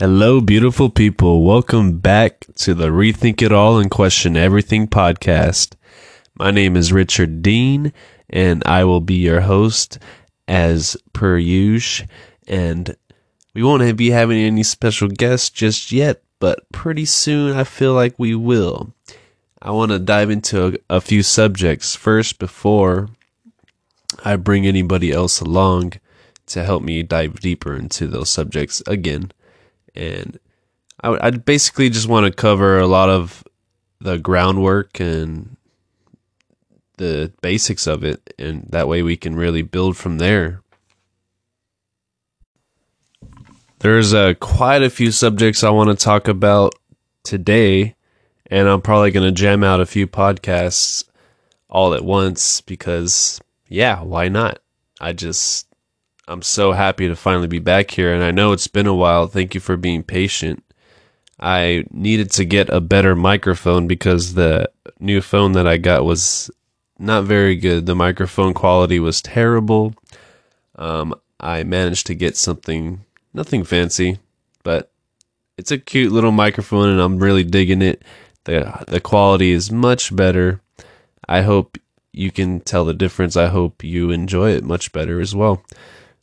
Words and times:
Hello, 0.00 0.40
beautiful 0.40 0.90
people. 0.90 1.44
Welcome 1.44 1.98
back 1.98 2.46
to 2.56 2.74
the 2.74 2.88
Rethink 2.88 3.40
It 3.40 3.52
All 3.52 3.78
and 3.78 3.88
Question 3.88 4.36
Everything 4.36 4.88
podcast. 4.88 5.74
My 6.36 6.50
name 6.50 6.76
is 6.76 6.92
Richard 6.92 7.42
Dean, 7.42 7.92
and 8.28 8.64
I 8.66 8.82
will 8.82 9.00
be 9.00 9.14
your 9.14 9.42
host 9.42 10.00
as 10.48 10.96
per 11.12 11.38
usual. 11.38 12.08
And 12.48 12.96
we 13.54 13.62
won't 13.62 13.96
be 13.96 14.10
having 14.10 14.38
any 14.38 14.64
special 14.64 15.06
guests 15.06 15.48
just 15.48 15.92
yet, 15.92 16.24
but 16.40 16.68
pretty 16.72 17.04
soon 17.04 17.56
I 17.56 17.62
feel 17.62 17.92
like 17.92 18.18
we 18.18 18.34
will. 18.34 18.92
I 19.62 19.70
want 19.70 19.92
to 19.92 20.00
dive 20.00 20.28
into 20.28 20.66
a, 20.90 20.96
a 20.96 21.00
few 21.00 21.22
subjects 21.22 21.94
first 21.94 22.40
before 22.40 23.10
I 24.24 24.34
bring 24.34 24.66
anybody 24.66 25.12
else 25.12 25.40
along 25.40 25.92
to 26.46 26.64
help 26.64 26.82
me 26.82 27.04
dive 27.04 27.38
deeper 27.38 27.76
into 27.76 28.08
those 28.08 28.28
subjects 28.28 28.82
again 28.88 29.30
and 29.94 30.38
I, 31.02 31.28
I 31.28 31.30
basically 31.30 31.90
just 31.90 32.08
want 32.08 32.26
to 32.26 32.32
cover 32.32 32.78
a 32.78 32.86
lot 32.86 33.08
of 33.08 33.44
the 34.00 34.18
groundwork 34.18 35.00
and 35.00 35.56
the 36.96 37.32
basics 37.40 37.86
of 37.86 38.04
it, 38.04 38.34
and 38.38 38.66
that 38.70 38.88
way 38.88 39.02
we 39.02 39.16
can 39.16 39.34
really 39.34 39.62
build 39.62 39.96
from 39.96 40.18
there. 40.18 40.60
There's 43.80 44.14
uh, 44.14 44.34
quite 44.40 44.82
a 44.82 44.90
few 44.90 45.10
subjects 45.10 45.62
I 45.62 45.70
want 45.70 45.90
to 45.90 46.04
talk 46.04 46.28
about 46.28 46.74
today, 47.22 47.96
and 48.46 48.68
I'm 48.68 48.80
probably 48.80 49.10
going 49.10 49.26
to 49.26 49.32
jam 49.32 49.62
out 49.62 49.80
a 49.80 49.86
few 49.86 50.06
podcasts 50.06 51.04
all 51.68 51.92
at 51.92 52.04
once 52.04 52.60
because, 52.60 53.40
yeah, 53.68 54.00
why 54.00 54.28
not? 54.28 54.60
I 55.00 55.12
just 55.12 55.66
I'm 56.26 56.42
so 56.42 56.72
happy 56.72 57.08
to 57.08 57.16
finally 57.16 57.48
be 57.48 57.58
back 57.58 57.90
here, 57.90 58.14
and 58.14 58.24
I 58.24 58.30
know 58.30 58.52
it's 58.52 58.66
been 58.66 58.86
a 58.86 58.94
while. 58.94 59.26
Thank 59.26 59.54
you 59.54 59.60
for 59.60 59.76
being 59.76 60.02
patient. 60.02 60.64
I 61.38 61.84
needed 61.90 62.30
to 62.32 62.44
get 62.44 62.70
a 62.70 62.80
better 62.80 63.14
microphone 63.14 63.86
because 63.86 64.34
the 64.34 64.70
new 65.00 65.20
phone 65.20 65.52
that 65.52 65.66
I 65.66 65.76
got 65.76 66.04
was 66.04 66.50
not 66.98 67.24
very 67.24 67.56
good. 67.56 67.84
The 67.86 67.94
microphone 67.94 68.54
quality 68.54 68.98
was 68.98 69.20
terrible. 69.20 69.94
Um, 70.76 71.14
I 71.40 71.62
managed 71.64 72.06
to 72.06 72.14
get 72.14 72.36
something, 72.36 73.04
nothing 73.34 73.64
fancy, 73.64 74.18
but 74.62 74.90
it's 75.58 75.70
a 75.70 75.78
cute 75.78 76.12
little 76.12 76.32
microphone, 76.32 76.88
and 76.88 77.00
I'm 77.00 77.18
really 77.18 77.44
digging 77.44 77.82
it. 77.82 78.02
the 78.44 78.84
The 78.88 79.00
quality 79.00 79.50
is 79.50 79.70
much 79.70 80.14
better. 80.14 80.60
I 81.28 81.42
hope 81.42 81.76
you 82.12 82.30
can 82.30 82.60
tell 82.60 82.84
the 82.84 82.94
difference. 82.94 83.36
I 83.36 83.48
hope 83.48 83.84
you 83.84 84.10
enjoy 84.10 84.52
it 84.52 84.64
much 84.64 84.92
better 84.92 85.20
as 85.20 85.34
well. 85.34 85.62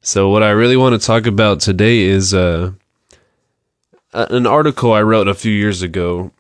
So, 0.04 0.30
what 0.30 0.42
I 0.42 0.50
really 0.50 0.78
want 0.78 1.00
to 1.00 1.06
talk 1.06 1.28
about 1.28 1.60
today 1.60 2.00
is 2.02 2.34
uh, 2.34 2.72
an 4.14 4.48
article 4.48 4.92
I 4.92 5.04
wrote 5.04 5.28
a 5.28 5.36
few 5.36 5.52
years 5.52 5.84
ago, 5.84 6.32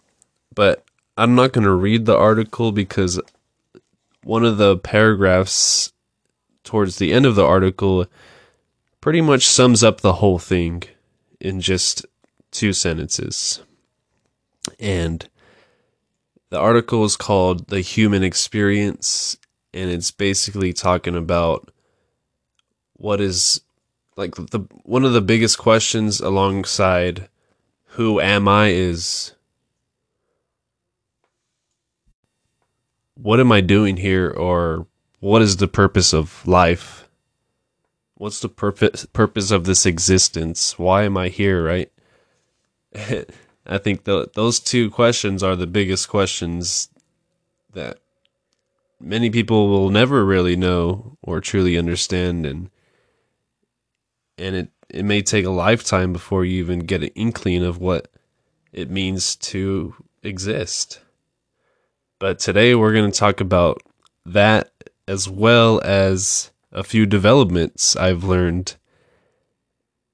but 0.55 0.83
I'm 1.15 1.35
not 1.35 1.51
going 1.51 1.65
to 1.65 1.71
read 1.71 2.07
the 2.07 2.17
article 2.17 2.71
because 2.71 3.21
one 4.23 4.45
of 4.45 4.57
the 4.57 4.77
paragraphs 4.77 5.93
towards 6.63 6.95
the 6.95 7.13
end 7.13 7.27
of 7.27 7.35
the 7.35 7.45
article 7.45 8.07
pretty 8.99 9.21
much 9.21 9.45
sums 9.45 9.83
up 9.83 10.01
the 10.01 10.13
whole 10.13 10.39
thing 10.39 10.81
in 11.39 11.61
just 11.61 12.03
two 12.49 12.73
sentences. 12.73 13.61
And 14.79 15.29
the 16.49 16.59
article 16.59 17.05
is 17.05 17.15
called 17.15 17.67
The 17.67 17.81
Human 17.81 18.23
Experience, 18.23 19.37
and 19.71 19.91
it's 19.91 20.09
basically 20.09 20.73
talking 20.73 21.15
about 21.15 21.69
what 23.01 23.19
is 23.19 23.61
like 24.15 24.35
the 24.35 24.59
one 24.83 25.03
of 25.03 25.13
the 25.13 25.21
biggest 25.21 25.57
questions 25.57 26.21
alongside 26.21 27.27
who 27.95 28.21
am 28.21 28.47
I 28.47 28.69
is 28.69 29.33
what 33.15 33.39
am 33.39 33.51
I 33.51 33.61
doing 33.61 33.97
here 33.97 34.29
or 34.29 34.85
what 35.19 35.41
is 35.41 35.57
the 35.57 35.67
purpose 35.67 36.13
of 36.13 36.45
life? 36.47 37.09
What's 38.15 38.39
the 38.39 38.49
purpose 38.49 39.05
purpose 39.07 39.49
of 39.49 39.63
this 39.63 39.85
existence? 39.87 40.77
Why 40.77 41.03
am 41.03 41.17
I 41.17 41.29
here, 41.29 41.63
right? 41.63 41.91
I 43.65 43.77
think 43.77 44.03
the, 44.03 44.29
those 44.35 44.59
two 44.59 44.89
questions 44.91 45.41
are 45.41 45.55
the 45.55 45.67
biggest 45.67 46.07
questions 46.07 46.89
that 47.73 47.97
many 48.99 49.29
people 49.29 49.69
will 49.69 49.89
never 49.89 50.23
really 50.23 50.55
know 50.55 51.17
or 51.21 51.41
truly 51.41 51.77
understand 51.77 52.45
and 52.45 52.69
and 54.41 54.55
it 54.55 54.71
it 54.89 55.05
may 55.05 55.21
take 55.21 55.45
a 55.45 55.49
lifetime 55.49 56.11
before 56.11 56.43
you 56.43 56.59
even 56.59 56.79
get 56.79 57.03
an 57.03 57.11
inkling 57.15 57.63
of 57.63 57.77
what 57.77 58.09
it 58.73 58.89
means 58.89 59.37
to 59.37 59.95
exist. 60.21 60.99
But 62.19 62.39
today 62.39 62.75
we're 62.75 62.93
going 62.93 63.09
to 63.09 63.17
talk 63.17 63.39
about 63.39 63.81
that 64.25 64.71
as 65.07 65.29
well 65.29 65.81
as 65.85 66.51
a 66.73 66.83
few 66.83 67.05
developments 67.05 67.95
I've 67.95 68.25
learned. 68.25 68.75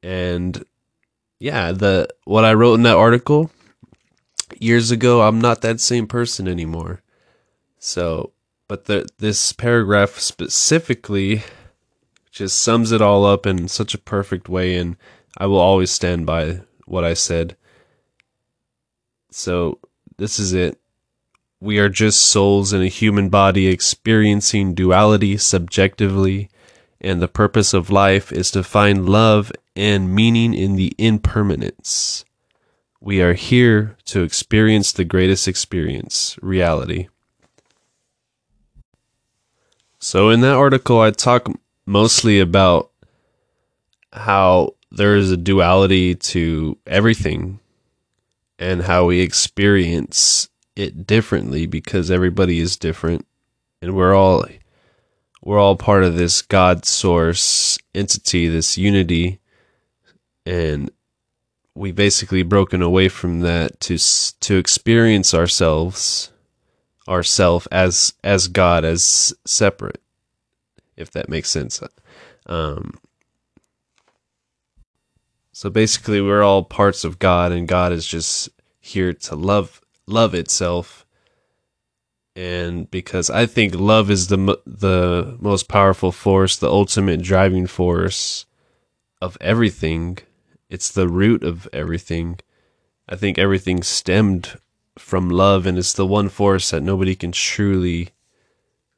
And 0.03 0.63
yeah, 1.39 1.71
the 1.71 2.09
what 2.25 2.45
I 2.45 2.53
wrote 2.53 2.75
in 2.75 2.83
that 2.83 2.95
article 2.97 3.49
years 4.59 4.91
ago, 4.91 5.21
I'm 5.21 5.41
not 5.41 5.61
that 5.61 5.79
same 5.79 6.07
person 6.07 6.47
anymore. 6.47 7.01
So, 7.79 8.31
but 8.67 8.85
the 8.85 9.07
this 9.17 9.53
paragraph 9.53 10.19
specifically 10.19 11.43
just 12.37 12.61
sums 12.61 12.91
it 12.91 13.01
all 13.01 13.25
up 13.25 13.47
in 13.47 13.67
such 13.67 13.93
a 13.93 13.99
perfect 13.99 14.47
way, 14.47 14.77
and 14.77 14.95
I 15.37 15.47
will 15.47 15.57
always 15.57 15.89
stand 15.89 16.25
by 16.25 16.61
what 16.85 17.03
I 17.03 17.15
said. 17.15 17.57
So, 19.31 19.79
this 20.17 20.37
is 20.39 20.53
it. 20.53 20.79
We 21.59 21.79
are 21.79 21.89
just 21.89 22.21
souls 22.21 22.73
in 22.73 22.83
a 22.83 22.87
human 22.87 23.29
body 23.29 23.67
experiencing 23.67 24.75
duality 24.75 25.37
subjectively, 25.37 26.49
and 27.01 27.21
the 27.21 27.27
purpose 27.27 27.73
of 27.73 27.89
life 27.89 28.31
is 28.31 28.51
to 28.51 28.63
find 28.63 29.09
love 29.09 29.51
and 29.75 30.13
meaning 30.13 30.53
in 30.53 30.75
the 30.75 30.93
impermanence. 30.99 32.23
We 33.01 33.21
are 33.21 33.33
here 33.33 33.97
to 34.05 34.21
experience 34.21 34.91
the 34.91 35.05
greatest 35.05 35.47
experience, 35.47 36.37
reality. 36.41 37.07
So, 39.99 40.29
in 40.29 40.41
that 40.41 40.55
article, 40.55 41.01
I 41.01 41.09
talk 41.09 41.49
mostly 41.87 42.39
about 42.39 42.91
how 44.13 44.75
there 44.91 45.15
is 45.15 45.31
a 45.31 45.37
duality 45.37 46.13
to 46.13 46.77
everything 46.85 47.59
and 48.59 48.83
how 48.83 49.05
we 49.05 49.21
experience 49.21 50.49
it 50.75 51.07
differently 51.07 51.65
because 51.65 52.11
everybody 52.11 52.59
is 52.59 52.75
different. 52.75 53.25
And 53.81 53.95
we're 53.95 54.15
all 54.15 54.45
we're 55.41 55.59
all 55.59 55.75
part 55.75 56.03
of 56.03 56.15
this 56.15 56.41
god 56.41 56.85
source 56.85 57.77
entity 57.95 58.47
this 58.47 58.77
unity. 58.77 59.39
And 60.45 60.91
we 61.73 61.91
basically 61.91 62.43
broken 62.43 62.81
away 62.81 63.07
from 63.07 63.41
that 63.41 63.79
to 63.81 63.97
to 64.41 64.57
experience 64.57 65.33
ourselves 65.33 66.31
ourself 67.07 67.67
as 67.71 68.13
as 68.23 68.47
god 68.49 68.83
as 68.83 69.33
separate 69.45 70.01
if 70.97 71.11
that 71.11 71.29
makes 71.29 71.49
sense. 71.49 71.81
Um, 72.45 72.99
so 75.51 75.69
basically, 75.69 76.21
we're 76.21 76.43
all 76.43 76.63
parts 76.63 77.03
of 77.03 77.19
God, 77.19 77.51
and 77.51 77.67
God 77.67 77.91
is 77.91 78.05
just 78.05 78.49
here 78.79 79.13
to 79.13 79.35
love 79.35 79.81
love 80.05 80.33
itself. 80.33 81.05
And 82.35 82.89
because 82.91 83.29
I 83.29 83.47
think 83.47 83.73
love 83.73 84.11
is 84.11 84.27
the 84.27 84.37
the 84.65 85.37
most 85.39 85.67
powerful 85.67 86.11
force, 86.11 86.55
the 86.55 86.69
ultimate 86.69 87.21
driving 87.21 87.67
force 87.67 88.45
of 89.21 89.37
everything. 89.41 90.19
It's 90.69 90.91
the 90.91 91.07
root 91.07 91.43
of 91.43 91.67
everything. 91.73 92.39
I 93.09 93.15
think 93.15 93.37
everything 93.37 93.81
stemmed 93.83 94.59
from 94.97 95.29
love, 95.29 95.65
and 95.65 95.77
it's 95.77 95.93
the 95.93 96.05
one 96.05 96.29
force 96.29 96.71
that 96.71 96.83
nobody 96.83 97.15
can 97.15 97.31
truly 97.31 98.09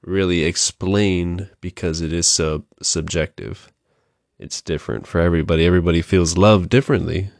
really 0.01 0.43
explain 0.43 1.49
because 1.61 2.01
it 2.01 2.13
is 2.13 2.27
so 2.27 2.65
subjective. 2.81 3.71
It's 4.37 4.61
different 4.61 5.05
for 5.05 5.19
everybody. 5.19 5.65
Everybody 5.65 6.01
feels 6.01 6.37
love 6.37 6.69
differently. 6.69 7.31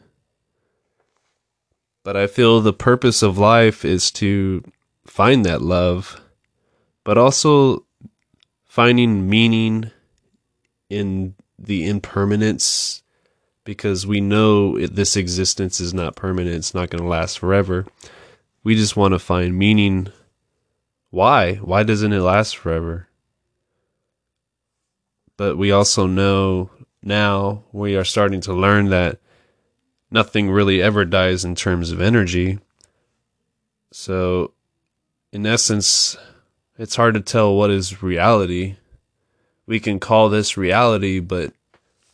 But 2.02 2.16
I 2.16 2.26
feel 2.26 2.60
the 2.60 2.72
purpose 2.72 3.22
of 3.22 3.38
life 3.38 3.84
is 3.84 4.10
to 4.12 4.62
find 5.06 5.44
that 5.44 5.62
love, 5.62 6.20
but 7.04 7.18
also 7.18 7.84
finding 8.66 9.28
meaning 9.28 9.90
in 10.88 11.34
the 11.58 11.86
impermanence 11.86 13.02
because 13.64 14.06
we 14.06 14.20
know 14.20 14.78
this 14.86 15.16
existence 15.16 15.80
is 15.80 15.92
not 15.92 16.16
permanent, 16.16 16.56
it's 16.56 16.74
not 16.74 16.90
going 16.90 17.02
to 17.02 17.08
last 17.08 17.38
forever. 17.38 17.86
We 18.64 18.74
just 18.74 18.96
want 18.96 19.12
to 19.12 19.18
find 19.18 19.56
meaning 19.56 20.08
why? 21.10 21.56
Why 21.56 21.82
doesn't 21.82 22.12
it 22.12 22.20
last 22.20 22.56
forever? 22.56 23.08
But 25.36 25.56
we 25.56 25.72
also 25.72 26.06
know 26.06 26.70
now 27.02 27.64
we 27.72 27.96
are 27.96 28.04
starting 28.04 28.40
to 28.42 28.52
learn 28.52 28.90
that 28.90 29.18
nothing 30.10 30.50
really 30.50 30.82
ever 30.82 31.04
dies 31.04 31.44
in 31.44 31.54
terms 31.54 31.90
of 31.90 32.00
energy. 32.00 32.58
So, 33.92 34.52
in 35.32 35.46
essence, 35.46 36.16
it's 36.78 36.96
hard 36.96 37.14
to 37.14 37.20
tell 37.20 37.54
what 37.54 37.70
is 37.70 38.02
reality. 38.02 38.76
We 39.66 39.80
can 39.80 39.98
call 39.98 40.28
this 40.28 40.56
reality, 40.56 41.20
but 41.20 41.52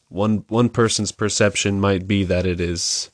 one 0.09 0.45
one 0.49 0.69
person's 0.69 1.13
perception 1.13 1.81
might 1.81 2.07
be 2.07 2.25
that 2.25 2.47
it 2.47 2.61
is 2.61 3.11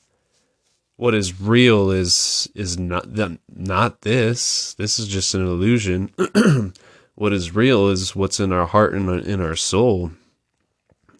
what 0.95 1.13
is 1.13 1.39
real 1.39 1.91
is 1.91 2.49
is 2.55 2.77
not 2.77 3.07
not 3.49 4.01
this. 4.01 4.73
This 4.75 4.99
is 4.99 5.07
just 5.07 5.33
an 5.33 5.45
illusion. 5.45 6.11
what 7.15 7.33
is 7.33 7.55
real 7.55 7.87
is 7.87 8.15
what's 8.15 8.39
in 8.39 8.51
our 8.51 8.65
heart 8.65 8.93
and 8.93 9.09
in 9.25 9.41
our 9.41 9.55
soul. 9.55 10.11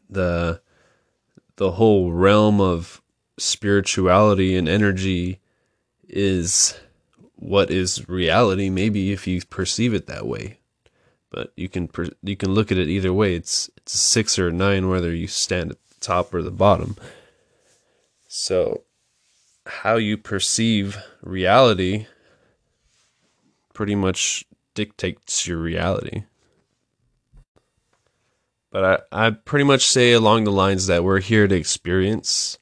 The 0.09 0.61
the 1.55 1.71
whole 1.71 2.11
realm 2.11 2.59
of 2.59 3.01
spirituality 3.37 4.55
and 4.55 4.69
energy 4.69 5.39
is 6.07 6.79
what 7.35 7.71
is 7.71 8.07
reality 8.07 8.69
maybe 8.69 9.11
if 9.11 9.27
you 9.27 9.41
perceive 9.49 9.93
it 9.93 10.05
that 10.05 10.25
way 10.25 10.57
but 11.29 11.51
you 11.55 11.67
can 11.67 11.89
you 12.21 12.37
can 12.37 12.51
look 12.51 12.71
at 12.71 12.77
it 12.77 12.87
either 12.87 13.11
way 13.11 13.35
it's 13.35 13.69
it's 13.75 13.95
a 13.95 13.97
6 13.97 14.39
or 14.39 14.49
a 14.49 14.51
9 14.51 14.87
whether 14.87 15.13
you 15.13 15.27
stand 15.27 15.71
at 15.71 15.77
the 15.89 15.95
top 15.99 16.33
or 16.33 16.41
the 16.41 16.51
bottom 16.51 16.95
so 18.27 18.83
how 19.65 19.95
you 19.95 20.17
perceive 20.17 20.97
reality 21.21 22.07
pretty 23.73 23.95
much 23.95 24.43
dictates 24.75 25.47
your 25.47 25.57
reality 25.57 26.23
but 28.73 29.07
I, 29.11 29.27
I 29.27 29.29
pretty 29.29 29.65
much 29.65 29.85
say 29.87 30.13
along 30.13 30.45
the 30.45 30.51
lines 30.51 30.87
that 30.87 31.03
we're 31.03 31.19
here 31.19 31.47
to 31.47 31.55
experience 31.55 32.57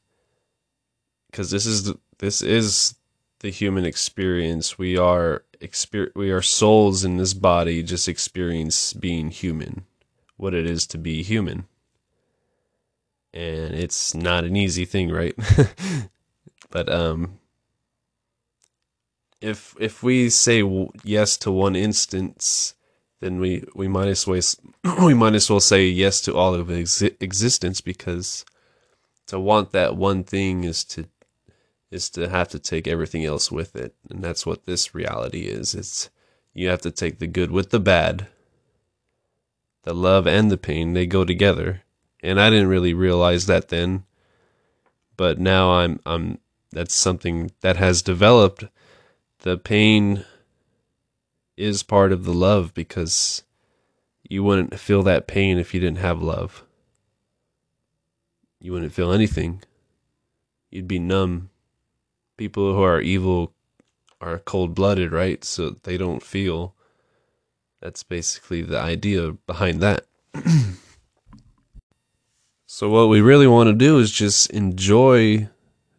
because 1.32 1.50
this 1.52 1.66
is 1.66 1.86
the, 1.86 1.98
this 2.20 2.42
is 2.42 2.96
the 3.40 3.50
human 3.50 3.86
experience. 3.86 4.78
We 4.78 4.98
are 4.98 5.44
exper- 5.62 6.12
we 6.14 6.30
are 6.30 6.42
souls 6.42 7.06
in 7.06 7.16
this 7.16 7.34
body 7.34 7.82
just 7.82 8.10
experience 8.10 8.92
being 8.92 9.30
human, 9.30 9.86
what 10.36 10.54
it 10.54 10.66
is 10.66 10.86
to 10.88 10.98
be 10.98 11.24
human. 11.24 11.66
And 13.34 13.74
it's 13.74 14.14
not 14.14 14.44
an 14.44 14.58
easy 14.58 14.84
thing, 14.84 15.10
right? 15.10 15.34
but 16.72 16.92
um 16.92 17.40
if 19.42 19.76
if 19.80 20.04
we 20.04 20.30
say 20.30 20.64
yes 21.04 21.36
to 21.38 21.52
one 21.52 21.76
instance, 21.76 22.76
then 23.20 23.40
we 23.40 23.64
we 23.76 23.88
might 23.88 24.08
as 24.08 24.26
well 24.28 24.42
we 25.04 25.14
might 25.14 25.36
as 25.36 25.50
well 25.50 25.60
say 25.60 25.86
yes 25.86 26.22
to 26.22 26.36
all 26.36 26.54
of 26.54 26.68
exi- 26.68 27.16
existence 27.20 27.82
because 27.82 28.46
to 29.28 29.40
want 29.40 29.72
that 29.72 29.96
one 29.96 30.24
thing 30.24 30.64
is 30.64 30.84
to 30.84 31.06
is 31.90 32.10
to 32.12 32.30
have 32.30 32.48
to 32.50 32.60
take 32.60 32.88
everything 32.88 33.26
else 33.26 33.52
with 33.52 33.76
it. 33.76 33.94
And 34.10 34.24
that's 34.24 34.46
what 34.46 34.66
this 34.66 34.96
reality 34.96 35.42
is. 35.42 35.76
It's 35.76 36.10
you 36.54 36.70
have 36.70 36.82
to 36.82 36.92
take 36.92 37.20
the 37.20 37.28
good 37.28 37.52
with 37.52 37.72
the 37.72 37.80
bad. 37.80 38.28
The 39.84 39.94
love 39.94 40.28
and 40.28 40.52
the 40.52 40.58
pain, 40.58 40.94
they 40.94 41.08
go 41.08 41.26
together. 41.26 41.82
And 42.22 42.40
I 42.40 42.50
didn't 42.50 42.68
really 42.68 42.94
realize 42.94 43.48
that 43.48 43.70
then. 43.70 44.04
But 45.18 45.40
now 45.40 45.72
I'm 45.72 46.00
I'm 46.06 46.40
that's 46.72 46.94
something 46.94 47.52
that 47.62 47.78
has 47.78 48.02
developed. 48.02 48.66
The 49.40 49.58
pain 49.58 50.26
is 51.58 51.84
part 51.84 52.12
of 52.12 52.24
the 52.24 52.34
love 52.34 52.74
because 52.74 53.44
you 54.28 54.44
wouldn't 54.44 54.80
feel 54.80 55.04
that 55.04 55.28
pain 55.28 55.58
if 55.58 55.74
you 55.74 55.80
didn't 55.80 55.98
have 55.98 56.22
love. 56.22 56.64
You 58.60 58.72
wouldn't 58.72 58.94
feel 58.94 59.12
anything. 59.12 59.64
You'd 60.70 60.88
be 60.88 61.00
numb 61.00 61.50
people 62.42 62.74
who 62.74 62.82
are 62.82 63.00
evil 63.00 63.54
are 64.20 64.40
cold 64.40 64.74
blooded, 64.74 65.12
right? 65.12 65.44
So 65.44 65.76
they 65.84 65.96
don't 65.96 66.24
feel. 66.24 66.74
That's 67.82 68.02
basically 68.02 68.64
the 68.64 68.80
idea 68.80 69.34
behind 69.46 69.80
that. 69.82 70.06
so, 72.66 72.90
what 72.90 73.10
we 73.10 73.22
really 73.22 73.46
want 73.46 73.68
to 73.68 73.74
do 73.74 74.00
is 74.00 74.12
just 74.12 74.50
enjoy 74.50 75.50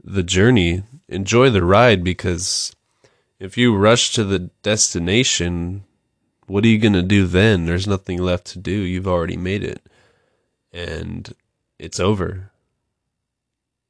the 0.05 0.23
journey, 0.23 0.83
enjoy 1.09 1.51
the 1.51 1.65
ride, 1.65 2.03
because 2.03 2.75
if 3.39 3.57
you 3.57 3.77
rush 3.77 4.13
to 4.13 4.25
the 4.25 4.51
destination, 4.63 5.85
what 6.47 6.65
are 6.65 6.69
you 6.69 6.79
going 6.79 6.93
to 6.93 7.03
do 7.03 7.27
then? 7.27 7.67
There's 7.67 7.87
nothing 7.87 8.19
left 8.19 8.47
to 8.49 8.59
do. 8.59 8.73
You've 8.73 9.09
already 9.09 9.37
made 9.37 9.63
it. 9.63 9.81
And 10.73 11.35
it's 11.79 12.01
over. 12.01 12.51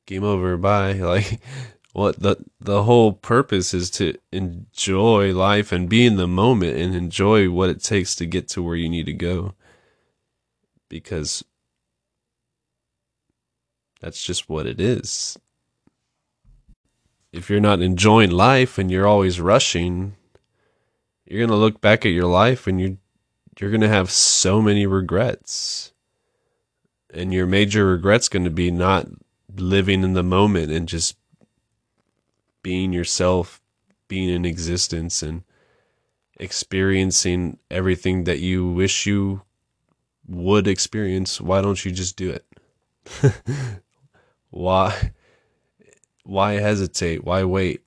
Game 0.07 0.25
over. 0.25 0.57
Bye. 0.57 0.95
Like, 1.03 1.41
what 1.93 2.21
the 2.21 2.37
the 2.59 2.85
whole 2.85 3.13
purpose 3.13 3.75
is 3.75 3.91
to 3.91 4.17
enjoy 4.33 5.35
life 5.35 5.73
and 5.73 5.89
be 5.89 6.07
in 6.07 6.17
the 6.17 6.27
moment 6.27 6.79
and 6.79 6.95
enjoy 6.95 7.51
what 7.51 7.69
it 7.69 7.83
takes 7.83 8.15
to 8.17 8.27
get 8.27 8.49
to 8.49 8.63
where 8.63 8.77
you 8.77 8.89
need 8.89 9.07
to 9.07 9.13
go 9.13 9.55
because 10.89 11.45
that's 14.01 14.25
just 14.25 14.49
what 14.49 14.67
it 14.67 14.81
is 14.81 15.39
if 17.33 17.49
you're 17.49 17.61
not 17.61 17.81
enjoying 17.81 18.31
life 18.31 18.79
and 18.79 18.91
you're 18.91 19.07
always 19.07 19.41
rushing 19.41 20.15
you're 21.27 21.41
going 21.41 21.51
to 21.51 21.57
look 21.57 21.81
back 21.81 22.05
at 22.05 22.13
your 22.13 22.27
life 22.27 22.67
and 22.67 22.81
you 22.81 22.99
you're 23.59 23.71
going 23.71 23.81
to 23.81 23.89
have 23.89 24.11
so 24.11 24.63
many 24.63 24.87
regrets 24.87 25.93
and 27.13 27.33
your 27.33 27.47
major 27.47 27.87
regret's 27.87 28.29
going 28.29 28.45
to 28.45 28.51
be 28.51 28.71
not 28.71 29.07
living 29.57 30.03
in 30.03 30.15
the 30.15 30.23
moment 30.23 30.71
and 30.73 30.89
just 30.89 31.17
being 32.63 32.93
yourself, 32.93 33.61
being 34.09 34.29
in 34.29 34.45
existence, 34.45 35.23
and 35.23 35.43
experiencing 36.39 37.59
everything 37.71 38.25
that 38.25 38.39
you 38.39 38.67
wish 38.67 39.07
you 39.07 39.43
would 40.27 40.67
experience, 40.67 41.41
why 41.41 41.61
don't 41.61 41.85
you 41.85 41.91
just 41.91 42.17
do 42.17 42.31
it? 42.31 42.47
why 44.51 45.13
why 46.25 46.55
hesitate? 46.55 47.25
Why 47.25 47.45
wait? 47.45 47.83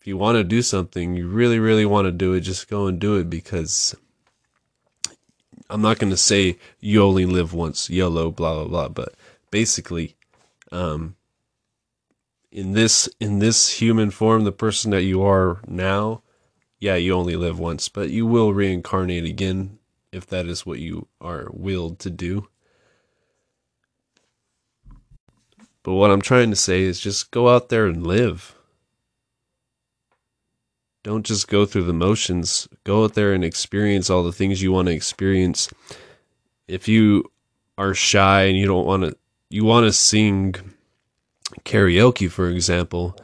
If 0.00 0.06
you 0.06 0.16
want 0.16 0.36
to 0.36 0.44
do 0.44 0.62
something, 0.62 1.14
you 1.14 1.28
really 1.28 1.58
really 1.58 1.86
want 1.86 2.06
to 2.06 2.12
do 2.12 2.32
it, 2.32 2.40
just 2.40 2.68
go 2.68 2.86
and 2.86 2.98
do 2.98 3.16
it 3.16 3.30
because 3.30 3.94
I'm 5.70 5.82
not 5.82 5.98
going 5.98 6.10
to 6.10 6.16
say 6.16 6.58
you 6.80 7.02
only 7.02 7.24
live 7.24 7.54
once, 7.54 7.88
YOLO, 7.88 8.30
blah 8.30 8.54
blah 8.54 8.68
blah, 8.68 8.88
but 8.88 9.14
basically 9.50 10.16
um 10.70 11.16
in 12.50 12.72
this 12.72 13.08
in 13.18 13.38
this 13.38 13.80
human 13.80 14.10
form, 14.10 14.44
the 14.44 14.52
person 14.52 14.90
that 14.90 15.02
you 15.02 15.22
are 15.22 15.60
now, 15.66 16.22
yeah, 16.78 16.96
you 16.96 17.14
only 17.14 17.36
live 17.36 17.58
once, 17.58 17.88
but 17.88 18.10
you 18.10 18.26
will 18.26 18.52
reincarnate 18.52 19.24
again 19.24 19.78
if 20.12 20.26
that 20.26 20.46
is 20.46 20.66
what 20.66 20.78
you 20.78 21.08
are 21.20 21.48
willed 21.52 21.98
to 22.00 22.10
do. 22.10 22.48
But 25.82 25.94
what 25.94 26.10
I'm 26.10 26.20
trying 26.20 26.50
to 26.50 26.56
say 26.56 26.82
is 26.82 27.00
just 27.00 27.30
go 27.30 27.48
out 27.48 27.68
there 27.68 27.86
and 27.86 28.06
live. 28.06 28.54
Don't 31.02 31.26
just 31.26 31.48
go 31.48 31.66
through 31.66 31.84
the 31.84 31.92
motions. 31.92 32.68
Go 32.84 33.04
out 33.04 33.14
there 33.14 33.32
and 33.32 33.44
experience 33.44 34.08
all 34.08 34.22
the 34.22 34.32
things 34.32 34.62
you 34.62 34.70
want 34.70 34.86
to 34.86 34.94
experience. 34.94 35.68
If 36.68 36.86
you 36.86 37.30
are 37.76 37.94
shy 37.94 38.42
and 38.44 38.56
you 38.56 38.66
don't 38.66 38.86
want 38.86 39.02
to, 39.02 39.16
you 39.50 39.64
want 39.64 39.86
to 39.86 39.92
sing 39.92 40.54
karaoke, 41.64 42.30
for 42.30 42.48
example, 42.48 43.16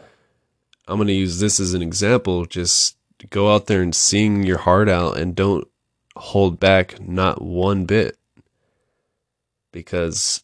I'm 0.88 0.97
going 0.97 1.07
to 1.09 1.15
use 1.15 1.38
this 1.38 1.61
as 1.61 1.75
an 1.75 1.83
example. 1.83 2.47
Just 2.47 2.97
go 3.31 3.55
out 3.55 3.67
there 3.67 3.83
and 3.83 3.95
sing 3.95 4.43
your 4.43 4.59
heart 4.59 4.88
out 4.88 5.17
and 5.17 5.37
don't 5.37 5.69
hold 6.17 6.59
back 6.59 7.00
not 7.00 7.41
one 7.41 7.85
bit. 7.85 8.19
Because 9.71 10.43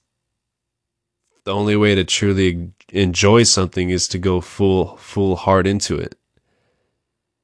the 1.44 1.54
only 1.54 1.76
way 1.76 1.94
to 1.94 2.04
truly 2.04 2.72
enjoy 2.90 3.42
something 3.42 3.90
is 3.90 4.08
to 4.08 4.18
go 4.18 4.40
full 4.40 4.96
full 4.96 5.36
heart 5.36 5.66
into 5.66 5.98
it. 5.98 6.16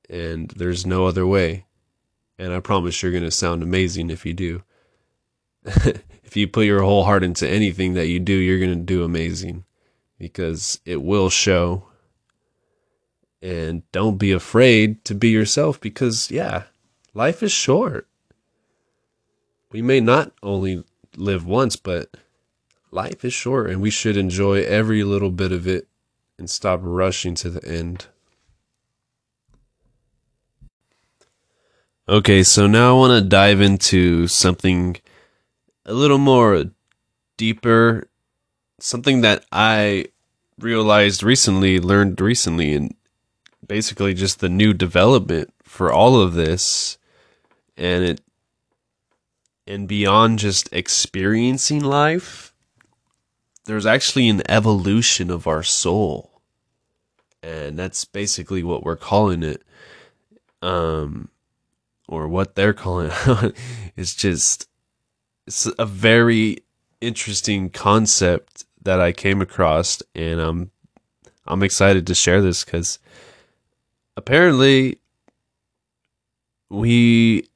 And 0.08 0.50
there's 0.50 0.84
no 0.84 1.06
other 1.06 1.26
way. 1.26 1.66
And 2.38 2.52
I 2.52 2.60
promise 2.60 3.02
you're 3.02 3.12
going 3.12 3.24
to 3.24 3.30
sound 3.30 3.62
amazing 3.62 4.10
if 4.10 4.24
you 4.24 4.32
do. 4.32 4.62
if 5.64 6.36
you 6.36 6.48
put 6.48 6.64
your 6.64 6.82
whole 6.82 7.04
heart 7.04 7.22
into 7.22 7.48
anything 7.48 7.94
that 7.94 8.08
you 8.08 8.18
do, 8.18 8.32
you're 8.32 8.58
going 8.58 8.78
to 8.78 8.84
do 8.84 9.04
amazing 9.04 9.64
because 10.18 10.80
it 10.84 11.02
will 11.02 11.28
show. 11.28 11.84
And 13.42 13.82
don't 13.92 14.16
be 14.16 14.32
afraid 14.32 15.04
to 15.04 15.14
be 15.14 15.28
yourself 15.28 15.80
because, 15.80 16.30
yeah, 16.30 16.64
life 17.14 17.42
is 17.42 17.52
short. 17.52 18.08
We 19.70 19.82
may 19.82 20.00
not 20.00 20.32
only 20.42 20.84
live 21.16 21.46
once, 21.46 21.76
but 21.76 22.10
life 22.90 23.24
is 23.24 23.32
short 23.32 23.70
and 23.70 23.80
we 23.80 23.90
should 23.90 24.16
enjoy 24.16 24.62
every 24.62 25.04
little 25.04 25.30
bit 25.30 25.52
of 25.52 25.66
it 25.66 25.88
and 26.38 26.48
stop 26.48 26.80
rushing 26.82 27.34
to 27.36 27.50
the 27.50 27.64
end. 27.66 28.06
Okay, 32.08 32.42
so 32.42 32.66
now 32.66 32.90
I 32.90 32.98
want 32.98 33.22
to 33.22 33.28
dive 33.28 33.60
into 33.60 34.26
something 34.26 34.96
a 35.86 35.94
little 35.94 36.18
more 36.18 36.64
deeper 37.36 38.10
something 38.82 39.20
that 39.20 39.44
I 39.52 40.06
realized 40.58 41.22
recently, 41.22 41.78
learned 41.78 42.20
recently, 42.20 42.74
and 42.74 42.94
basically 43.66 44.14
just 44.14 44.40
the 44.40 44.48
new 44.48 44.72
development 44.74 45.52
for 45.62 45.92
all 45.92 46.20
of 46.20 46.34
this, 46.34 46.98
and 47.76 48.04
it 48.04 48.20
and 49.66 49.86
beyond 49.86 50.40
just 50.40 50.68
experiencing 50.72 51.84
life, 51.84 52.49
there's 53.66 53.86
actually 53.86 54.28
an 54.28 54.42
evolution 54.48 55.30
of 55.30 55.46
our 55.46 55.62
soul, 55.62 56.40
and 57.42 57.78
that's 57.78 58.04
basically 58.04 58.62
what 58.62 58.84
we're 58.84 58.96
calling 58.96 59.42
it. 59.42 59.62
Um, 60.62 61.30
or 62.10 62.26
what 62.28 62.56
they're 62.56 62.74
calling 62.74 63.10
it. 63.12 63.54
it's 63.96 64.14
just 64.14 64.68
it's 65.46 65.66
a 65.78 65.86
very 65.86 66.58
interesting 67.00 67.70
concept 67.70 68.66
that 68.82 69.00
I 69.00 69.12
came 69.12 69.40
across, 69.40 70.02
and 70.14 70.40
I'm 70.40 70.70
I'm 71.46 71.62
excited 71.62 72.06
to 72.06 72.14
share 72.14 72.42
this 72.42 72.64
because 72.64 72.98
apparently 74.16 74.98
we 76.68 77.48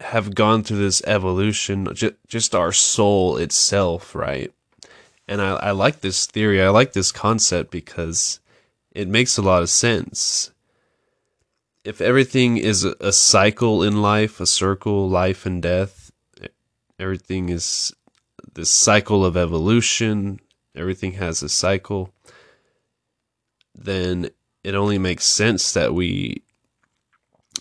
have 0.00 0.34
gone 0.34 0.62
through 0.62 0.78
this 0.78 1.02
evolution, 1.06 1.88
just, 1.94 2.14
just 2.26 2.54
our 2.54 2.72
soul 2.72 3.36
itself, 3.36 4.14
right? 4.14 4.52
And 5.30 5.40
I, 5.40 5.50
I 5.54 5.70
like 5.70 6.00
this 6.00 6.26
theory. 6.26 6.60
I 6.60 6.70
like 6.70 6.92
this 6.92 7.12
concept 7.12 7.70
because 7.70 8.40
it 8.90 9.06
makes 9.06 9.38
a 9.38 9.42
lot 9.42 9.62
of 9.62 9.70
sense. 9.70 10.50
If 11.84 12.00
everything 12.00 12.56
is 12.56 12.82
a 12.82 13.12
cycle 13.12 13.84
in 13.84 14.02
life, 14.02 14.40
a 14.40 14.46
circle, 14.46 15.08
life 15.08 15.46
and 15.46 15.62
death, 15.62 16.10
everything 16.98 17.48
is 17.48 17.94
this 18.54 18.70
cycle 18.70 19.24
of 19.24 19.36
evolution, 19.36 20.40
everything 20.74 21.12
has 21.12 21.44
a 21.44 21.48
cycle, 21.48 22.12
then 23.72 24.30
it 24.64 24.74
only 24.74 24.98
makes 24.98 25.26
sense 25.26 25.72
that 25.72 25.94
we, 25.94 26.42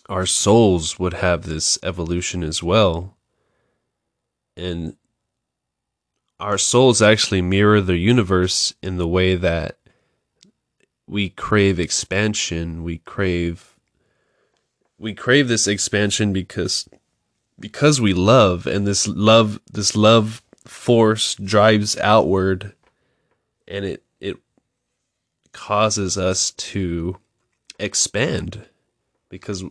our 0.09 0.25
souls 0.25 0.97
would 0.97 1.13
have 1.13 1.43
this 1.43 1.77
evolution 1.83 2.41
as 2.41 2.63
well. 2.63 3.15
And 4.57 4.95
our 6.39 6.57
souls 6.57 7.01
actually 7.01 7.41
mirror 7.41 7.81
the 7.81 7.97
universe 7.97 8.73
in 8.81 8.97
the 8.97 9.07
way 9.07 9.35
that 9.35 9.77
we 11.07 11.29
crave 11.29 11.79
expansion, 11.79 12.83
we 12.83 12.99
crave 12.99 13.75
we 14.97 15.13
crave 15.13 15.47
this 15.47 15.67
expansion 15.67 16.33
because 16.33 16.87
because 17.59 17.99
we 17.99 18.13
love 18.13 18.67
and 18.67 18.85
this 18.85 19.07
love 19.07 19.59
this 19.71 19.95
love 19.95 20.41
force 20.65 21.35
drives 21.35 21.97
outward 21.97 22.73
and 23.67 23.85
it 23.85 24.03
it 24.19 24.37
causes 25.51 26.17
us 26.17 26.51
to 26.51 27.17
expand. 27.79 28.65
Because 29.29 29.63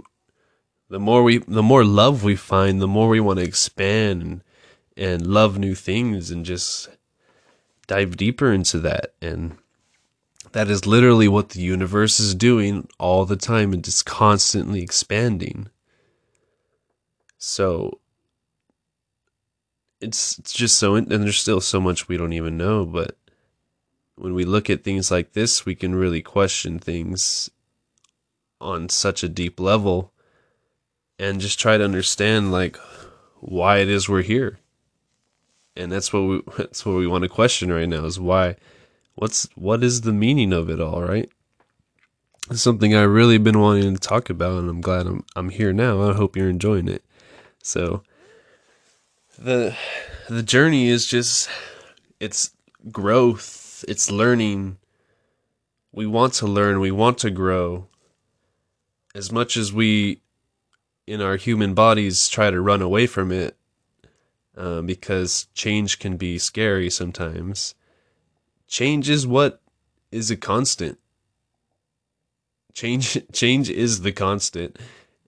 the 0.88 1.00
more 1.00 1.22
we 1.22 1.38
the 1.38 1.62
more 1.62 1.84
love 1.84 2.25
we 2.25 2.37
find 2.37 2.80
the 2.80 2.88
more 2.88 3.08
we 3.08 3.20
want 3.20 3.38
to 3.38 3.44
expand 3.44 4.42
and, 4.98 5.26
love 5.26 5.58
new 5.58 5.74
things 5.74 6.30
and 6.30 6.44
just 6.44 6.88
dive 7.86 8.16
deeper 8.16 8.52
into 8.52 8.78
that. 8.80 9.14
And 9.22 9.56
that 10.52 10.68
is 10.68 10.86
literally 10.86 11.28
what 11.28 11.50
the 11.50 11.60
universe 11.60 12.20
is 12.20 12.34
doing 12.34 12.88
all 12.98 13.24
the 13.24 13.36
time. 13.36 13.72
And 13.72 13.84
just 13.84 14.04
constantly 14.04 14.82
expanding. 14.82 15.68
So 17.38 18.00
it's 20.00 20.38
it's 20.38 20.52
just 20.52 20.78
so 20.78 20.94
and 20.94 21.08
there's 21.08 21.38
still 21.38 21.60
so 21.60 21.80
much 21.80 22.08
we 22.08 22.16
don't 22.16 22.32
even 22.32 22.56
know 22.56 22.84
but 22.84 23.16
when 24.16 24.34
we 24.34 24.44
look 24.44 24.70
at 24.70 24.84
things 24.84 25.10
like 25.10 25.32
this 25.32 25.64
we 25.64 25.74
can 25.74 25.94
really 25.94 26.22
question 26.22 26.78
things 26.78 27.50
on 28.60 28.88
such 28.88 29.22
a 29.22 29.28
deep 29.28 29.58
level 29.58 30.12
and 31.18 31.40
just 31.40 31.58
try 31.58 31.76
to 31.76 31.84
understand 31.84 32.52
like 32.52 32.76
why 33.40 33.78
it 33.78 33.88
is 33.88 34.08
we're 34.08 34.22
here 34.22 34.58
and 35.78 35.92
that's 35.92 36.12
what 36.12 36.20
we 36.20 36.42
that's 36.58 36.85
what 36.85 36.97
we 36.97 37.06
want 37.06 37.23
to 37.23 37.28
question 37.28 37.73
right 37.73 37.88
now 37.88 38.04
is 38.04 38.20
why 38.20 38.56
what's 39.14 39.49
what 39.54 39.82
is 39.82 40.02
the 40.02 40.12
meaning 40.12 40.52
of 40.52 40.68
it 40.68 40.80
all 40.80 41.02
right? 41.02 41.30
It's 42.50 42.62
something 42.62 42.94
i 42.94 43.02
really 43.02 43.38
been 43.38 43.61
wanting 43.61 43.94
to 43.94 44.00
talk 44.00 44.30
about 44.30 44.58
and 44.61 44.68
i'm 44.68 44.80
glad 44.80 45.06
i'm 45.06 45.25
i'm 45.37 45.50
here 45.50 45.73
now. 45.73 46.11
I 46.11 46.14
hope 46.14 46.37
you're 46.37 46.50
enjoying 46.50 46.88
it. 46.88 47.04
So 47.62 48.02
the 49.38 49.76
the 50.28 50.42
journey 50.42 50.88
is 50.88 51.06
just 51.06 51.49
it's 52.20 52.50
growth, 52.90 53.85
it's 53.87 54.11
learning. 54.11 54.78
We 55.92 56.06
want 56.06 56.35
to 56.35 56.47
learn, 56.47 56.80
we 56.80 56.90
want 56.90 57.18
to 57.18 57.30
grow. 57.30 57.87
As 59.14 59.32
much 59.32 59.56
as 59.56 59.73
we 59.73 60.20
in 61.06 61.20
our 61.20 61.37
human 61.37 61.75
bodies 61.75 62.28
try 62.28 62.50
to 62.50 62.61
run 62.61 62.82
away 62.82 63.06
from 63.06 63.32
it 63.32 63.57
uh, 64.58 64.82
because 64.82 65.46
change 65.54 65.98
can 66.00 66.16
be 66.16 66.36
scary 66.36 66.90
sometimes. 66.90 67.74
Change 68.66 69.08
is 69.08 69.26
what 69.26 69.62
is 70.10 70.30
a 70.30 70.36
constant. 70.36 70.98
Change 72.74 73.18
change 73.32 73.70
is 73.70 74.02
the 74.02 74.12
constant 74.12 74.76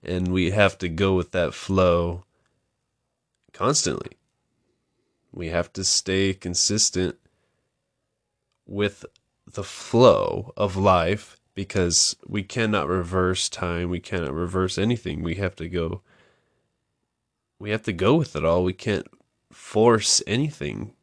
and 0.03 0.29
we 0.29 0.51
have 0.51 0.77
to 0.79 0.89
go 0.89 1.15
with 1.15 1.31
that 1.31 1.53
flow 1.53 2.23
constantly. 3.53 4.17
We 5.31 5.47
have 5.47 5.71
to 5.73 5.83
stay 5.83 6.33
consistent 6.33 7.15
with 8.65 9.05
the 9.47 9.63
flow 9.63 10.53
of 10.57 10.75
life 10.75 11.37
because 11.53 12.15
we 12.27 12.43
cannot 12.43 12.87
reverse 12.87 13.47
time. 13.47 13.89
We 13.89 13.99
cannot 13.99 14.33
reverse 14.33 14.77
anything. 14.77 15.23
We 15.23 15.35
have 15.35 15.55
to 15.57 15.69
go. 15.69 16.01
We 17.59 17.69
have 17.69 17.83
to 17.83 17.93
go 17.93 18.15
with 18.15 18.35
it 18.35 18.43
all. 18.43 18.63
We 18.63 18.73
can't 18.73 19.07
force 19.51 20.21
anything. 20.25 20.93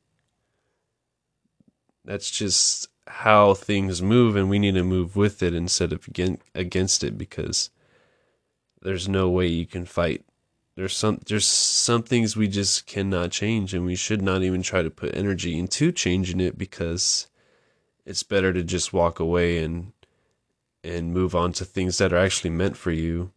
That's 2.04 2.30
just 2.30 2.88
how 3.06 3.54
things 3.54 4.02
move, 4.02 4.36
and 4.36 4.50
we 4.50 4.58
need 4.58 4.74
to 4.74 4.84
move 4.84 5.16
with 5.16 5.42
it 5.42 5.54
instead 5.54 5.92
of 5.92 6.08
against 6.54 7.04
it 7.04 7.18
because 7.18 7.70
there's 8.82 9.08
no 9.08 9.28
way 9.28 9.46
you 9.46 9.66
can 9.66 9.84
fight 9.84 10.24
there's 10.78 10.96
some 10.96 11.18
there's 11.26 11.44
some 11.44 12.04
things 12.04 12.36
we 12.36 12.46
just 12.46 12.86
cannot 12.86 13.32
change 13.32 13.74
and 13.74 13.84
we 13.84 13.96
should 13.96 14.22
not 14.22 14.44
even 14.44 14.62
try 14.62 14.80
to 14.80 14.90
put 14.90 15.12
energy 15.12 15.58
into 15.58 15.90
changing 15.90 16.38
it 16.38 16.56
because 16.56 17.26
it's 18.06 18.22
better 18.22 18.52
to 18.52 18.62
just 18.62 18.92
walk 18.92 19.18
away 19.18 19.58
and 19.58 19.92
and 20.84 21.12
move 21.12 21.34
on 21.34 21.52
to 21.54 21.64
things 21.64 21.98
that 21.98 22.12
are 22.12 22.18
actually 22.18 22.50
meant 22.50 22.76
for 22.76 22.92
you. 22.92 23.32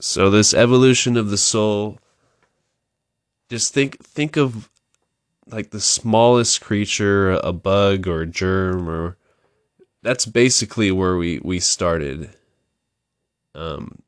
So 0.00 0.30
this 0.30 0.54
evolution 0.54 1.16
of 1.16 1.30
the 1.30 1.36
soul 1.36 1.98
just 3.48 3.72
think 3.72 4.02
think 4.04 4.36
of 4.36 4.68
like 5.48 5.70
the 5.70 5.80
smallest 5.80 6.60
creature, 6.60 7.32
a 7.32 7.52
bug 7.52 8.06
or 8.06 8.22
a 8.22 8.26
germ 8.26 8.88
or 8.88 9.16
that's 10.02 10.26
basically 10.26 10.92
where 10.92 11.16
we 11.16 11.40
we 11.42 11.58
started. 11.58 12.30
Um, 13.54 14.02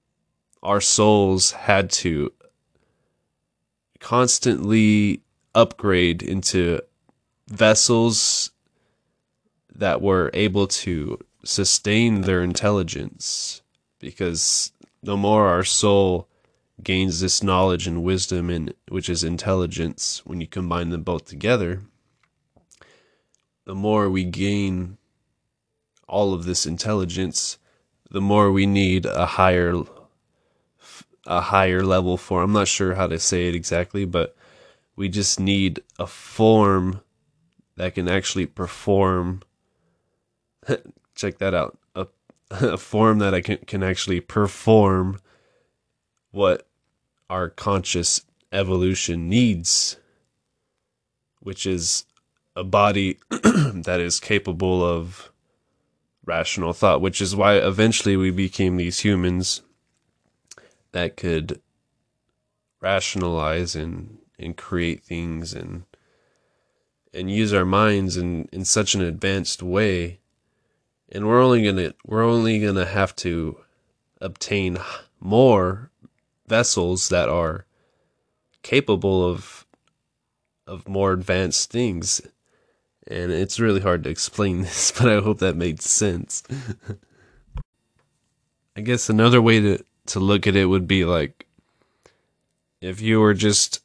our 0.62 0.80
souls 0.80 1.52
had 1.52 1.90
to 1.90 2.32
constantly 3.99 5.23
upgrade 5.54 6.23
into 6.23 6.80
vessels 7.49 8.52
that 9.75 10.00
were 10.00 10.30
able 10.35 10.66
to 10.66 11.18
sustain 11.44 12.20
their 12.20 12.42
intelligence 12.42 13.62
because 13.99 14.73
the 15.02 15.16
more 15.16 15.47
our 15.47 15.64
soul 15.64 16.28
gains 16.83 17.21
this 17.21 17.42
knowledge 17.42 17.87
and 17.87 18.02
wisdom 18.02 18.49
and 18.50 18.75
which 18.88 19.09
is 19.09 19.23
intelligence 19.23 20.23
when 20.25 20.40
you 20.40 20.47
combine 20.47 20.90
them 20.90 21.02
both 21.02 21.26
together 21.26 21.83
the 23.66 23.75
more 23.75 24.09
we 24.09 24.25
gain 24.25 24.97
all 26.09 26.33
of 26.33 26.45
this 26.45 26.66
intelligence 26.66 27.59
the 28.11 28.21
more 28.21 28.50
we 28.50 28.66
need 28.66 29.07
a 29.07 29.26
higher 29.26 29.85
a 31.26 31.40
higher 31.40 31.83
level 31.83 32.16
form. 32.16 32.45
I'm 32.45 32.52
not 32.52 32.69
sure 32.69 32.95
how 32.95 33.07
to 33.07 33.19
say 33.19 33.49
it 33.49 33.54
exactly, 33.54 34.04
but 34.04 34.35
we 34.97 35.09
just 35.09 35.38
need 35.38 35.80
a 35.99 36.07
form 36.07 37.00
that 37.76 37.95
can 37.95 38.09
actually 38.09 38.47
perform 38.47 39.42
check 41.14 41.38
that 41.38 41.54
out. 41.54 41.78
A, 42.50 42.76
form 42.78 43.19
that 43.19 43.35
I 43.35 43.40
can 43.40 43.59
can 43.59 43.83
actually 43.83 44.21
perform 44.21 45.21
what 46.30 46.66
our 47.28 47.49
conscious 47.49 48.23
evolution 48.52 49.28
needs, 49.28 49.97
which 51.40 51.66
is 51.66 52.04
a 52.57 52.64
body 52.64 53.19
that 53.30 54.00
is 54.00 54.21
capable 54.21 54.85
of 54.85 55.30
rational 56.25 56.73
thought, 56.73 57.00
which 57.00 57.21
is 57.21 57.35
why 57.35 57.54
eventually 57.54 58.16
we 58.16 58.30
became 58.30 58.76
these 58.76 59.00
humans 59.00 59.62
that 60.92 61.16
could 61.16 61.61
rationalize 62.80 63.75
and 63.75 64.19
and 64.38 64.57
create 64.57 65.02
things 65.02 65.52
and 65.52 65.85
and 67.12 67.30
use 67.30 67.52
our 67.52 67.64
minds 67.64 68.16
in, 68.16 68.49
in 68.52 68.64
such 68.64 68.95
an 68.95 69.00
advanced 69.00 69.62
way. 69.62 70.20
And 71.12 71.26
we're 71.26 71.43
only 71.43 71.64
gonna 71.64 71.93
we're 72.07 72.23
only 72.23 72.61
gonna 72.61 72.87
have 72.87 73.17
to 73.17 73.59
obtain 74.21 74.79
more 75.19 75.90
vessels 76.47 77.09
that 77.09 77.29
are 77.29 77.67
capable 78.62 79.29
of 79.29 79.67
of 80.67 80.88
more 80.88 81.12
advanced 81.12 81.71
things. 81.71 82.21
And 83.07 83.33
it's 83.33 83.59
really 83.59 83.81
hard 83.81 84.05
to 84.05 84.11
explain 84.11 84.62
this, 84.62 84.93
but 84.93 85.09
I 85.09 85.21
hope 85.21 85.38
that 85.38 85.57
made 85.57 85.83
sense. 85.83 86.43
I 88.76 88.83
guess 88.83 89.11
another 89.11 89.43
way 89.43 89.61
to, 89.61 89.85
to 90.07 90.21
look 90.21 90.47
at 90.47 90.55
it 90.55 90.67
would 90.67 90.87
be 90.87 91.05
like 91.05 91.49
if 92.81 93.00
you 93.00 93.19
were 93.21 93.35
just 93.35 93.83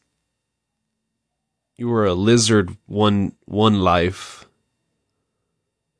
you 1.76 1.90
were 1.90 2.06
a 2.06 2.14
lizard 2.14 2.78
one 2.86 3.34
one 3.46 3.82
life 3.82 4.45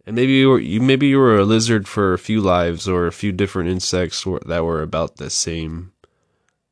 and 0.06 0.16
maybe 0.16 0.34
you 0.34 0.50
were 0.50 0.60
you 0.60 0.80
maybe 0.82 1.08
you 1.08 1.18
were 1.18 1.38
a 1.38 1.46
lizard 1.46 1.88
for 1.88 2.14
a 2.14 2.20
few 2.20 2.42
lives 2.42 2.88
or 2.88 3.08
a 3.08 3.12
few 3.12 3.32
different 3.32 3.70
insects 3.70 4.26
that 4.46 4.64
were 4.64 4.82
about 4.82 5.18
the 5.18 5.30
same 5.30 5.92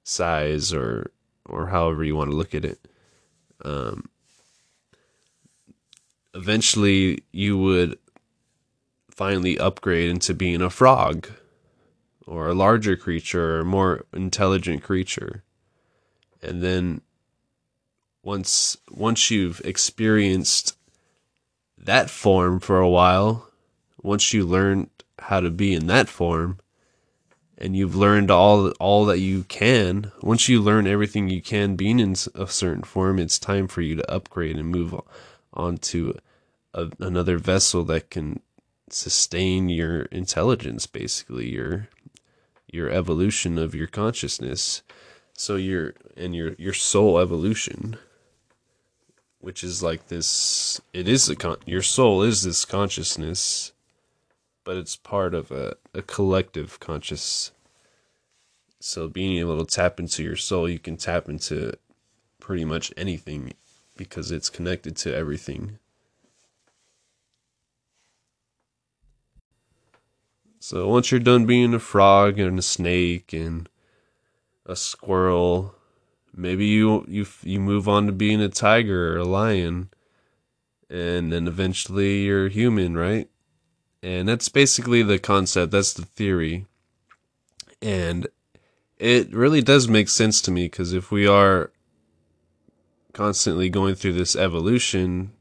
size 0.04 0.74
or 0.74 1.12
or 1.46 1.68
however 1.68 2.04
you 2.04 2.16
want 2.16 2.30
to 2.30 2.38
look 2.38 2.54
at 2.56 2.66
it. 2.66 2.88
Um, 3.66 4.10
eventually 6.34 7.24
you 7.32 7.58
would 7.58 7.98
finally 9.10 9.58
upgrade 9.58 10.10
into 10.10 10.34
being 10.34 10.62
a 10.62 10.70
frog 10.70 11.30
or 12.26 12.48
a 12.48 12.54
larger 12.54 12.96
creature 12.96 13.58
or 13.58 13.60
a 13.60 13.66
more 13.66 14.06
intelligent 14.14 14.84
creature. 14.84 15.44
And 16.42 16.62
then 16.62 17.02
once 18.22 18.78
once 18.90 19.32
you've 19.32 19.62
experienced 19.66 20.78
that 21.86 22.10
form 22.10 22.60
for 22.60 22.80
a 22.80 22.90
while, 22.90 23.50
once 24.02 24.34
you 24.34 24.46
learn 24.46 24.90
how 25.20 25.40
to 25.40 25.50
be 25.50 25.74
in 25.74 25.88
that 25.88 26.10
form, 26.10 26.60
and 27.58 27.76
you've 27.76 27.96
learned 27.96 28.30
all 28.32 28.70
all 28.72 29.06
that 29.06 29.20
you 29.20 29.44
can, 29.44 30.12
once 30.22 30.50
you 30.50 30.62
learn 30.62 30.88
everything 30.88 31.30
you 31.30 31.42
can 31.42 31.76
being 31.76 32.00
in 32.00 32.16
a 32.36 32.48
certain 32.48 32.84
form, 32.84 33.20
it's 33.20 33.40
time 33.40 33.68
for 33.68 33.82
you 33.82 33.96
to 33.96 34.12
upgrade 34.12 34.58
and 34.58 34.70
move 34.70 34.96
on 35.54 35.78
to 35.78 36.18
a, 36.74 36.90
another 37.00 37.38
vessel 37.38 37.84
that 37.86 38.10
can 38.10 38.42
sustain 38.90 39.70
your 39.70 40.04
intelligence, 40.04 40.88
basically 40.88 41.50
your 41.50 41.88
your 42.72 42.90
evolution 42.90 43.58
of 43.58 43.76
your 43.76 43.88
consciousness. 43.88 44.82
So 45.36 45.56
your 45.56 45.94
and 46.18 46.36
your 46.36 46.54
your 46.58 46.74
soul 46.74 47.20
evolution 47.20 47.98
which 49.44 49.62
is 49.62 49.84
like 49.84 50.08
this 50.08 50.80
it 50.94 51.06
is 51.06 51.28
a 51.28 51.36
con- 51.36 51.58
your 51.66 51.82
soul 51.82 52.24
is 52.24 52.44
this 52.44 52.64
consciousness 52.64 53.74
but 54.64 54.78
it's 54.78 54.96
part 54.96 55.34
of 55.34 55.52
a, 55.52 55.76
a 55.94 56.02
collective 56.02 56.80
conscious. 56.80 57.52
So 58.80 59.10
being 59.10 59.38
able 59.38 59.64
to 59.64 59.76
tap 59.76 60.00
into 60.00 60.24
your 60.24 60.38
soul 60.38 60.70
you 60.70 60.80
can 60.80 60.96
tap 60.96 61.28
into 61.28 61.74
pretty 62.40 62.64
much 62.64 62.94
anything 62.96 63.52
because 63.98 64.32
it's 64.32 64.50
connected 64.50 64.96
to 64.98 65.14
everything. 65.14 65.78
So 70.62 70.88
once 70.88 71.12
you're 71.12 71.20
done 71.20 71.46
being 71.46 71.74
a 71.74 71.80
frog 71.80 72.40
and 72.40 72.58
a 72.58 72.62
snake 72.62 73.34
and 73.34 73.68
a 74.66 74.78
squirrel 74.78 75.76
maybe 76.36 76.66
you 76.66 77.06
you 77.08 77.26
you 77.44 77.60
move 77.60 77.88
on 77.88 78.06
to 78.08 78.12
being 78.12 78.42
a 78.42 78.50
tiger 78.50 79.14
or 79.14 79.18
a 79.18 79.24
lion 79.26 79.90
and 80.90 81.32
then 81.32 81.48
eventually 81.48 82.24
you're 82.24 82.50
human 82.50 82.96
right? 82.98 83.30
And 84.02 84.28
that's 84.28 84.50
basically 84.50 85.02
the 85.02 85.18
concept 85.18 85.72
that's 85.72 85.94
the 85.94 86.06
theory. 86.06 86.66
And 87.82 88.28
it 88.98 89.34
really 89.34 89.62
does 89.62 89.88
make 89.88 90.10
sense 90.10 90.42
to 90.42 90.52
me 90.52 90.66
because 90.66 90.94
if 90.94 91.12
we 91.12 91.28
are 91.28 91.72
constantly 93.14 93.70
going 93.70 93.96
through 93.96 94.14
this 94.14 94.36
evolution 94.36 95.32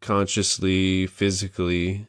consciously 0.00 1.06
physically 1.06 2.06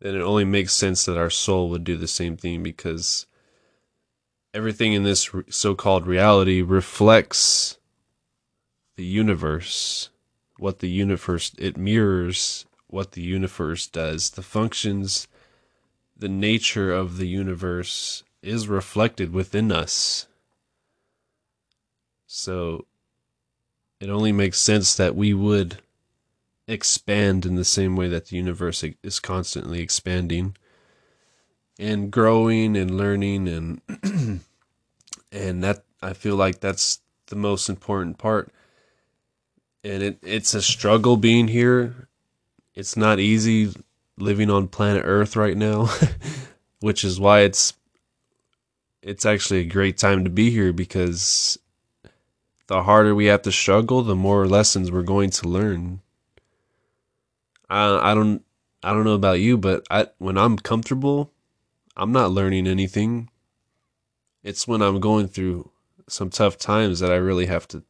then 0.00 0.14
it 0.14 0.22
only 0.22 0.44
makes 0.44 0.72
sense 0.72 1.04
that 1.04 1.18
our 1.18 1.30
soul 1.30 1.68
would 1.68 1.84
do 1.84 1.96
the 1.96 2.08
same 2.08 2.36
thing 2.36 2.62
because 2.62 3.26
everything 4.52 4.92
in 4.92 5.04
this 5.04 5.30
so-called 5.48 6.06
reality 6.06 6.62
reflects 6.62 7.78
the 8.96 9.04
universe 9.04 10.10
what 10.58 10.80
the 10.80 10.90
universe 10.90 11.52
it 11.58 11.76
mirrors 11.76 12.66
what 12.86 13.12
the 13.12 13.22
universe 13.22 13.86
does. 13.86 14.30
The 14.30 14.42
functions 14.42 15.26
the 16.16 16.28
nature 16.28 16.92
of 16.92 17.16
the 17.16 17.26
universe 17.26 18.24
is 18.42 18.68
reflected 18.68 19.32
within 19.32 19.72
us. 19.72 20.26
So 22.26 22.84
it 24.00 24.10
only 24.10 24.32
makes 24.32 24.60
sense 24.60 24.94
that 24.96 25.16
we 25.16 25.32
would 25.32 25.78
expand 26.68 27.46
in 27.46 27.54
the 27.54 27.64
same 27.64 27.96
way 27.96 28.06
that 28.08 28.26
the 28.26 28.36
universe 28.36 28.84
is 29.02 29.18
constantly 29.18 29.80
expanding 29.80 30.56
and 31.80 32.10
growing 32.10 32.76
and 32.76 32.96
learning 32.96 33.48
and 33.48 33.80
and 35.32 35.64
that 35.64 35.82
I 36.02 36.12
feel 36.12 36.36
like 36.36 36.60
that's 36.60 37.00
the 37.26 37.36
most 37.36 37.68
important 37.70 38.18
part. 38.18 38.52
And 39.82 40.02
it 40.02 40.18
it's 40.22 40.52
a 40.52 40.60
struggle 40.60 41.16
being 41.16 41.48
here. 41.48 42.08
It's 42.74 42.96
not 42.96 43.18
easy 43.18 43.72
living 44.18 44.50
on 44.50 44.68
planet 44.68 45.04
Earth 45.06 45.36
right 45.36 45.56
now, 45.56 45.88
which 46.80 47.02
is 47.02 47.18
why 47.18 47.40
it's 47.40 47.72
it's 49.02 49.24
actually 49.24 49.60
a 49.60 49.64
great 49.64 49.96
time 49.96 50.24
to 50.24 50.30
be 50.30 50.50
here 50.50 50.74
because 50.74 51.58
the 52.66 52.82
harder 52.82 53.14
we 53.14 53.24
have 53.26 53.42
to 53.42 53.52
struggle, 53.52 54.02
the 54.02 54.14
more 54.14 54.46
lessons 54.46 54.92
we're 54.92 55.02
going 55.02 55.30
to 55.30 55.48
learn. 55.48 56.02
I 57.70 58.12
I 58.12 58.14
don't 58.14 58.44
I 58.82 58.92
don't 58.92 59.04
know 59.04 59.14
about 59.14 59.40
you, 59.40 59.56
but 59.56 59.86
I 59.90 60.08
when 60.18 60.36
I'm 60.36 60.58
comfortable, 60.58 61.32
I'm 62.00 62.12
not 62.12 62.30
learning 62.30 62.66
anything. 62.66 63.28
It's 64.42 64.66
when 64.66 64.80
I'm 64.80 65.00
going 65.00 65.28
through 65.28 65.70
some 66.08 66.30
tough 66.30 66.56
times 66.56 67.00
that 67.00 67.12
I 67.12 67.16
really 67.16 67.44
have 67.44 67.68
to 67.68 67.82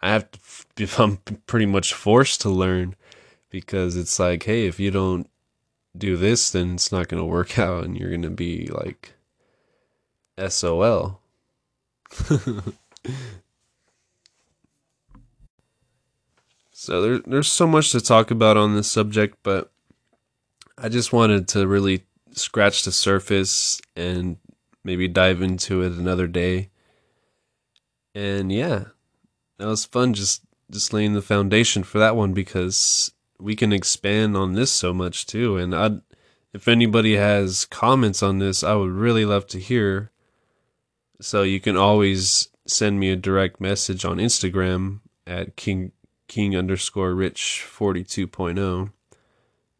I 0.00 0.12
have 0.12 0.30
to 0.30 0.38
become 0.76 1.18
pretty 1.48 1.66
much 1.66 1.92
forced 1.92 2.40
to 2.42 2.50
learn 2.50 2.94
because 3.50 3.96
it's 3.96 4.20
like, 4.20 4.44
hey, 4.44 4.66
if 4.66 4.78
you 4.78 4.92
don't 4.92 5.28
do 5.96 6.16
this, 6.16 6.50
then 6.50 6.74
it's 6.74 6.92
not 6.92 7.08
going 7.08 7.20
to 7.20 7.26
work 7.26 7.58
out 7.66 7.82
and 7.82 7.98
you're 7.98 8.10
going 8.10 8.22
to 8.22 8.30
be 8.30 8.68
like 8.68 9.14
SOL. 10.48 11.20
so 16.70 17.02
there, 17.02 17.18
there's 17.18 17.50
so 17.50 17.66
much 17.66 17.90
to 17.90 18.00
talk 18.00 18.30
about 18.30 18.56
on 18.56 18.76
this 18.76 18.88
subject, 18.88 19.36
but 19.42 19.72
I 20.80 20.88
just 20.88 21.12
wanted 21.12 21.48
to 21.48 21.66
really 21.66 22.04
scratch 22.38 22.84
the 22.84 22.92
surface 22.92 23.80
and 23.96 24.36
maybe 24.84 25.08
dive 25.08 25.42
into 25.42 25.82
it 25.82 25.92
another 25.92 26.26
day. 26.26 26.70
And 28.14 28.50
yeah, 28.50 28.84
that 29.58 29.66
was 29.66 29.84
fun 29.84 30.14
just 30.14 30.42
just 30.70 30.92
laying 30.92 31.14
the 31.14 31.22
foundation 31.22 31.82
for 31.82 31.98
that 31.98 32.16
one 32.16 32.32
because 32.32 33.12
we 33.40 33.56
can 33.56 33.72
expand 33.72 34.36
on 34.36 34.52
this 34.52 34.70
so 34.70 34.92
much 34.92 35.26
too. 35.26 35.56
And 35.56 35.74
I 35.74 35.98
if 36.52 36.68
anybody 36.68 37.16
has 37.16 37.64
comments 37.66 38.22
on 38.22 38.38
this, 38.38 38.64
I 38.64 38.74
would 38.74 38.90
really 38.90 39.24
love 39.24 39.46
to 39.48 39.58
hear. 39.58 40.10
So 41.20 41.42
you 41.42 41.60
can 41.60 41.76
always 41.76 42.48
send 42.66 42.98
me 42.98 43.10
a 43.10 43.16
direct 43.16 43.60
message 43.60 44.04
on 44.04 44.18
Instagram 44.18 45.00
at 45.26 45.56
king 45.56 45.92
king 46.26 46.56
underscore 46.56 47.14
rich 47.14 47.66
42.0 47.66 48.92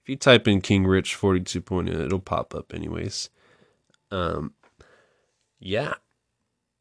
if 0.08 0.12
you 0.12 0.16
type 0.16 0.48
in 0.48 0.62
King 0.62 0.86
Rich 0.86 1.18
42.0, 1.18 2.06
it'll 2.06 2.18
pop 2.18 2.54
up 2.54 2.72
anyways. 2.72 3.28
Um, 4.10 4.54
yeah. 5.60 5.96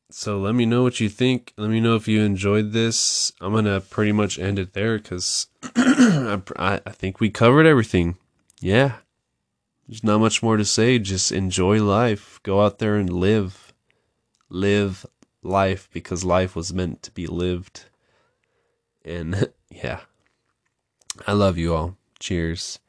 So 0.10 0.40
let 0.40 0.56
me 0.56 0.66
know 0.66 0.82
what 0.82 1.02
you 1.02 1.10
think. 1.10 1.52
Let 1.58 1.70
me 1.70 1.82
know 1.82 1.98
if 1.98 2.08
you 2.08 2.22
enjoyed 2.22 2.72
this. 2.72 3.34
I'm 3.42 3.54
gonna 3.54 3.82
pretty 3.82 4.14
much 4.14 4.40
end 4.40 4.60
it 4.60 4.72
there 4.72 4.98
because 4.98 5.48
I, 5.76 6.40
I 6.58 6.92
think 6.92 7.20
we 7.20 7.30
covered 7.30 7.66
everything. 7.66 8.16
Yeah. 8.62 9.00
There's 9.90 10.06
not 10.06 10.22
much 10.22 10.42
more 10.42 10.56
to 10.56 10.64
say. 10.64 10.98
Just 10.98 11.34
enjoy 11.34 11.84
life. 11.84 12.40
Go 12.44 12.62
out 12.62 12.80
there 12.80 12.96
and 12.96 13.10
live. 13.10 13.74
Live 14.48 15.06
life 15.44 15.90
because 15.92 16.24
life 16.24 16.56
was 16.56 16.72
meant 16.74 17.04
to 17.04 17.12
be 17.12 17.28
lived. 17.28 17.90
And 19.04 19.52
yeah. 19.70 20.00
I 21.28 21.34
love 21.34 21.58
you 21.58 21.76
all. 21.76 21.98
Cheers. 22.22 22.80